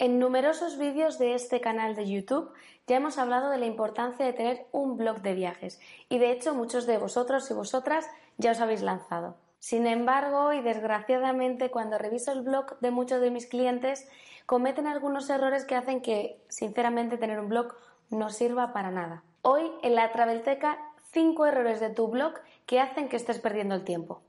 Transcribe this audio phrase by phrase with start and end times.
[0.00, 2.54] En numerosos vídeos de este canal de YouTube
[2.86, 6.54] ya hemos hablado de la importancia de tener un blog de viajes y de hecho
[6.54, 8.08] muchos de vosotros y vosotras
[8.38, 9.36] ya os habéis lanzado.
[9.58, 14.08] Sin embargo, y desgraciadamente, cuando reviso el blog de muchos de mis clientes,
[14.46, 17.74] cometen algunos errores que hacen que, sinceramente, tener un blog
[18.08, 19.22] no sirva para nada.
[19.42, 20.78] Hoy, en la Travelteca,
[21.12, 22.32] 5 errores de tu blog
[22.64, 24.22] que hacen que estés perdiendo el tiempo.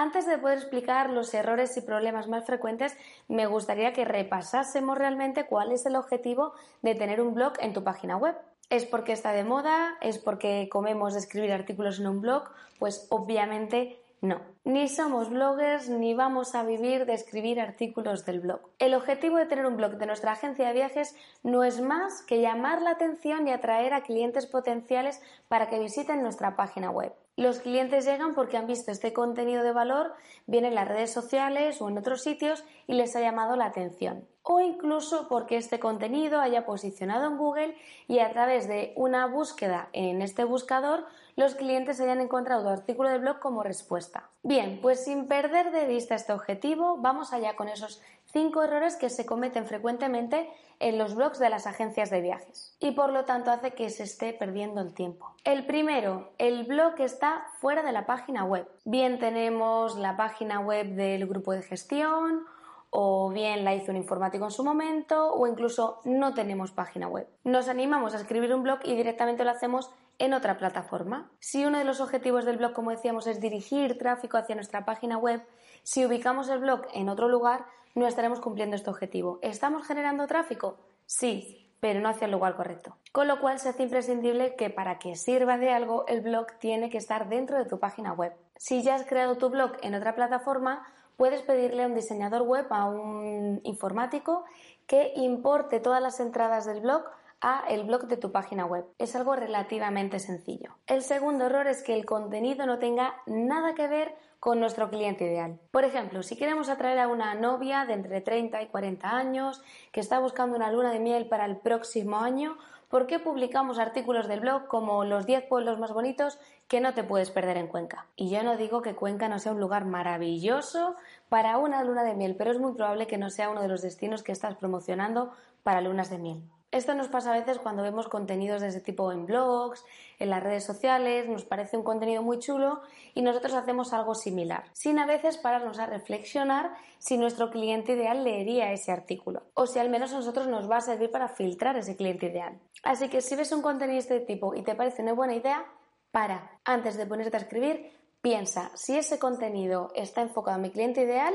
[0.00, 5.46] Antes de poder explicar los errores y problemas más frecuentes, me gustaría que repasásemos realmente
[5.46, 6.52] cuál es el objetivo
[6.82, 8.36] de tener un blog en tu página web.
[8.70, 9.98] ¿Es porque está de moda?
[10.00, 12.44] ¿Es porque comemos de escribir artículos en un blog?
[12.78, 14.40] Pues obviamente no.
[14.62, 18.60] Ni somos bloggers ni vamos a vivir de escribir artículos del blog.
[18.78, 22.40] El objetivo de tener un blog de nuestra agencia de viajes no es más que
[22.40, 27.12] llamar la atención y atraer a clientes potenciales para que visiten nuestra página web.
[27.38, 30.12] Los clientes llegan porque han visto este contenido de valor,
[30.46, 34.26] bien en las redes sociales o en otros sitios y les ha llamado la atención.
[34.42, 37.76] O incluso porque este contenido haya posicionado en Google
[38.08, 43.08] y a través de una búsqueda en este buscador los clientes hayan encontrado tu artículo
[43.08, 44.30] de blog como respuesta.
[44.42, 49.10] Bien, pues sin perder de vista este objetivo, vamos allá con esos cinco errores que
[49.10, 53.50] se cometen frecuentemente en los blogs de las agencias de viajes y por lo tanto
[53.50, 55.34] hace que se esté perdiendo el tiempo.
[55.44, 58.68] El primero, el blog está fuera de la página web.
[58.84, 62.44] Bien tenemos la página web del grupo de gestión
[62.90, 67.28] o bien la hizo un informático en su momento o incluso no tenemos página web.
[67.44, 71.30] Nos animamos a escribir un blog y directamente lo hacemos en otra plataforma.
[71.38, 75.18] Si uno de los objetivos del blog, como decíamos, es dirigir tráfico hacia nuestra página
[75.18, 75.42] web,
[75.82, 77.66] si ubicamos el blog en otro lugar,
[77.98, 79.38] no estaremos cumpliendo este objetivo.
[79.42, 80.78] ¿Estamos generando tráfico?
[81.06, 82.96] Sí, pero no hacia el lugar correcto.
[83.12, 86.90] Con lo cual se hace imprescindible que para que sirva de algo el blog tiene
[86.90, 88.32] que estar dentro de tu página web.
[88.56, 90.86] Si ya has creado tu blog en otra plataforma,
[91.16, 94.44] puedes pedirle a un diseñador web, a un informático,
[94.86, 97.04] que importe todas las entradas del blog
[97.40, 98.84] a el blog de tu página web.
[98.98, 100.76] Es algo relativamente sencillo.
[100.86, 105.24] El segundo error es que el contenido no tenga nada que ver con nuestro cliente
[105.24, 105.58] ideal.
[105.70, 109.62] Por ejemplo, si queremos atraer a una novia de entre 30 y 40 años
[109.92, 112.56] que está buscando una luna de miel para el próximo año,
[112.88, 116.38] ¿por qué publicamos artículos del blog como los 10 pueblos más bonitos
[116.68, 118.06] que no te puedes perder en Cuenca?
[118.14, 120.94] Y yo no digo que Cuenca no sea un lugar maravilloso
[121.28, 123.82] para una luna de miel, pero es muy probable que no sea uno de los
[123.82, 125.32] destinos que estás promocionando
[125.64, 126.42] para lunas de miel.
[126.70, 129.84] Esto nos pasa a veces cuando vemos contenidos de ese tipo en blogs,
[130.18, 132.82] en las redes sociales, nos parece un contenido muy chulo
[133.14, 138.22] y nosotros hacemos algo similar, sin a veces pararnos a reflexionar si nuestro cliente ideal
[138.22, 141.76] leería ese artículo o si al menos a nosotros nos va a servir para filtrar
[141.76, 142.60] ese cliente ideal.
[142.82, 145.64] Así que si ves un contenido de este tipo y te parece una buena idea,
[146.10, 146.58] para.
[146.64, 151.34] Antes de ponerte a escribir, piensa si ese contenido está enfocado a mi cliente ideal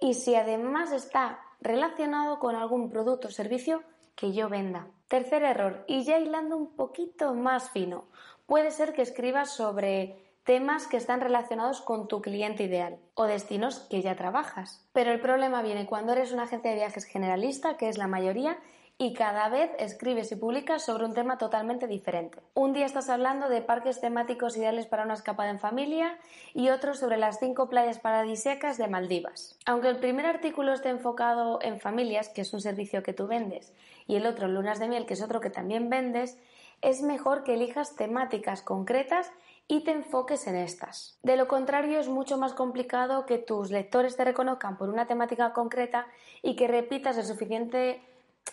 [0.00, 3.82] y si además está relacionado con algún producto o servicio
[4.14, 4.88] que yo venda.
[5.08, 8.06] Tercer error, y ya hilando un poquito más fino,
[8.46, 13.80] puede ser que escribas sobre temas que están relacionados con tu cliente ideal o destinos
[13.90, 14.88] que ya trabajas.
[14.92, 18.58] Pero el problema viene cuando eres una agencia de viajes generalista, que es la mayoría,
[18.98, 22.38] y cada vez escribes y publicas sobre un tema totalmente diferente.
[22.54, 26.18] Un día estás hablando de parques temáticos ideales para una escapada en familia
[26.54, 29.58] y otro sobre las cinco playas paradisíacas de Maldivas.
[29.66, 33.72] Aunque el primer artículo esté enfocado en familias, que es un servicio que tú vendes,
[34.06, 36.38] y el otro lunas de miel, que es otro que también vendes,
[36.80, 39.30] es mejor que elijas temáticas concretas
[39.68, 41.18] y te enfoques en estas.
[41.22, 45.52] De lo contrario, es mucho más complicado que tus lectores te reconozcan por una temática
[45.52, 46.06] concreta
[46.42, 48.02] y que repitas el suficiente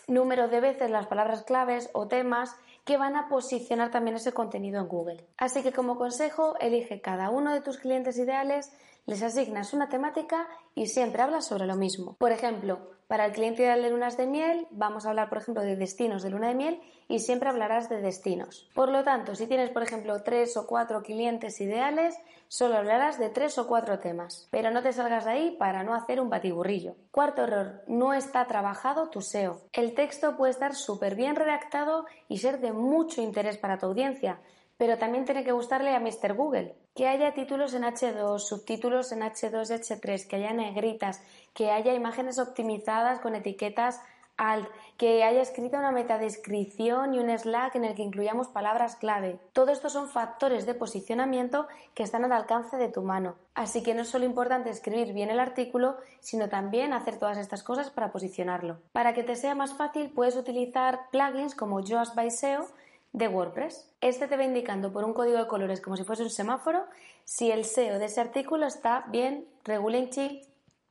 [0.08, 4.80] número de veces las palabras claves o temas que van a posicionar también ese contenido
[4.80, 5.24] en Google.
[5.36, 8.72] Así que como consejo, elige cada uno de tus clientes ideales,
[9.06, 12.16] les asignas una temática y siempre hablas sobre lo mismo.
[12.18, 15.64] Por ejemplo, para el cliente ideal de lunas de miel, vamos a hablar, por ejemplo,
[15.64, 18.70] de destinos de luna de miel y siempre hablarás de destinos.
[18.72, 22.14] Por lo tanto, si tienes, por ejemplo, tres o cuatro clientes ideales,
[22.46, 24.46] solo hablarás de tres o cuatro temas.
[24.52, 26.94] Pero no te salgas de ahí para no hacer un batiburrillo.
[27.10, 29.60] Cuarto error, no está trabajado tu SEO.
[29.72, 34.40] El texto puede estar súper bien redactado y ser de mucho interés para tu audiencia,
[34.80, 36.32] pero también tiene que gustarle a Mr.
[36.34, 36.74] Google.
[36.94, 41.22] Que haya títulos en H2, subtítulos en H2 y H3, que haya negritas,
[41.52, 44.00] que haya imágenes optimizadas con etiquetas
[44.38, 44.66] Alt,
[44.96, 49.38] que haya escrito una metadescripción y un Slack en el que incluyamos palabras clave.
[49.52, 53.34] Todo esto son factores de posicionamiento que están al alcance de tu mano.
[53.54, 57.62] Así que no es solo importante escribir bien el artículo, sino también hacer todas estas
[57.62, 58.78] cosas para posicionarlo.
[58.92, 62.66] Para que te sea más fácil, puedes utilizar plugins como Yoast by SEO
[63.12, 63.92] de WordPress.
[64.00, 66.84] Este te va indicando por un código de colores como si fuese un semáforo
[67.24, 70.42] si el SEO de ese artículo está bien, regulinchi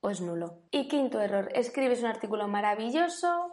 [0.02, 0.60] o es nulo.
[0.72, 3.52] Y quinto error, escribes un artículo maravilloso,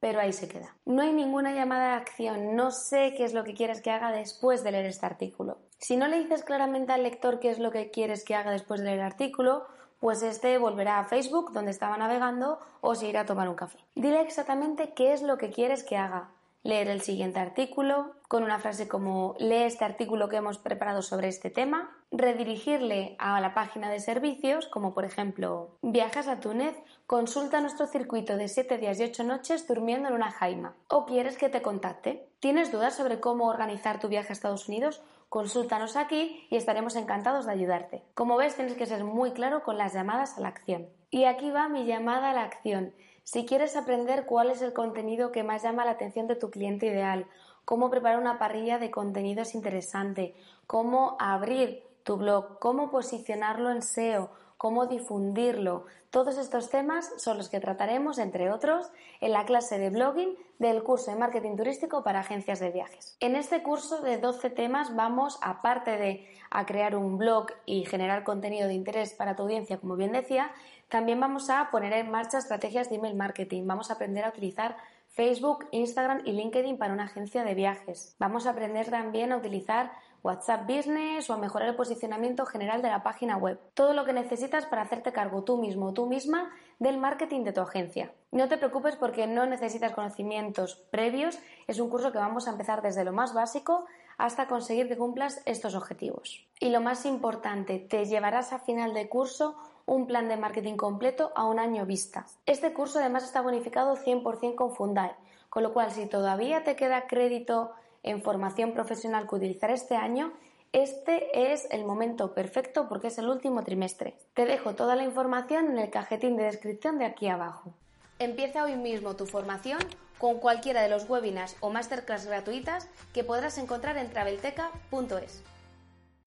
[0.00, 0.76] pero ahí se queda.
[0.84, 4.10] No hay ninguna llamada de acción, no sé qué es lo que quieres que haga
[4.10, 5.58] después de leer este artículo.
[5.78, 8.80] Si no le dices claramente al lector qué es lo que quieres que haga después
[8.80, 9.66] de leer el artículo,
[9.98, 13.78] pues este volverá a Facebook donde estaba navegando o se irá a tomar un café.
[13.94, 16.30] Dile exactamente qué es lo que quieres que haga
[16.62, 21.28] leer el siguiente artículo con una frase como lee este artículo que hemos preparado sobre
[21.28, 26.74] este tema, redirigirle a la página de servicios como por ejemplo viajas a Túnez,
[27.06, 31.36] consulta nuestro circuito de 7 días y 8 noches durmiendo en una jaima o quieres
[31.36, 32.26] que te contacte.
[32.40, 35.02] ¿Tienes dudas sobre cómo organizar tu viaje a Estados Unidos?
[35.28, 38.02] Consúltanos aquí y estaremos encantados de ayudarte.
[38.14, 40.88] Como ves, tienes que ser muy claro con las llamadas a la acción.
[41.10, 42.92] Y aquí va mi llamada a la acción.
[43.24, 46.86] Si quieres aprender cuál es el contenido que más llama la atención de tu cliente
[46.86, 47.26] ideal,
[47.64, 50.34] cómo preparar una parrilla de contenidos interesante,
[50.66, 55.86] cómo abrir tu blog, cómo posicionarlo en SEO, cómo difundirlo.
[56.10, 58.90] Todos estos temas son los que trataremos, entre otros,
[59.20, 63.16] en la clase de blogging del curso de marketing turístico para agencias de viajes.
[63.20, 68.24] En este curso de 12 temas vamos, aparte de a crear un blog y generar
[68.24, 70.52] contenido de interés para tu audiencia, como bien decía,
[70.92, 73.66] también vamos a poner en marcha estrategias de email marketing.
[73.66, 74.76] Vamos a aprender a utilizar
[75.08, 78.14] Facebook, Instagram y LinkedIn para una agencia de viajes.
[78.18, 79.90] Vamos a aprender también a utilizar
[80.22, 83.58] WhatsApp Business o a mejorar el posicionamiento general de la página web.
[83.72, 87.54] Todo lo que necesitas para hacerte cargo tú mismo o tú misma del marketing de
[87.54, 88.12] tu agencia.
[88.30, 92.82] No te preocupes porque no necesitas conocimientos previos, es un curso que vamos a empezar
[92.82, 93.86] desde lo más básico
[94.18, 96.46] hasta conseguir que cumplas estos objetivos.
[96.60, 99.56] Y lo más importante, te llevarás a final de curso
[99.86, 102.26] un plan de marketing completo a un año vista.
[102.46, 105.12] Este curso además está bonificado 100% con Fundai,
[105.48, 110.32] con lo cual si todavía te queda crédito en formación profesional que utilizar este año,
[110.72, 114.16] este es el momento perfecto porque es el último trimestre.
[114.32, 117.74] Te dejo toda la información en el cajetín de descripción de aquí abajo.
[118.18, 119.80] Empieza hoy mismo tu formación
[120.16, 125.42] con cualquiera de los webinars o masterclass gratuitas que podrás encontrar en travelteca.es.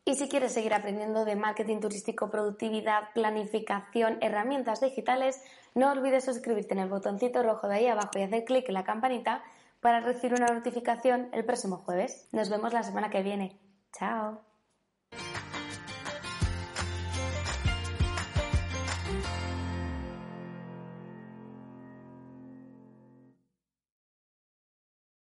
[0.08, 5.42] Y si quieres seguir aprendiendo de marketing turístico, productividad, planificación, herramientas digitales,
[5.74, 8.84] no olvides suscribirte en el botoncito rojo de ahí abajo y hacer clic en la
[8.84, 9.44] campanita
[9.82, 12.30] para recibir una notificación el próximo jueves.
[12.32, 13.58] Nos vemos la semana que viene.
[13.98, 14.55] Chao.